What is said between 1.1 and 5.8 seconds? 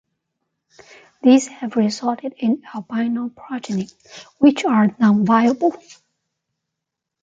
These have resulted in albino progeny, which are non-viable.